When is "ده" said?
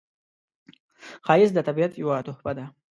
2.57-2.65